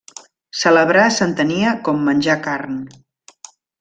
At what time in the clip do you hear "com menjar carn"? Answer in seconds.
1.89-2.81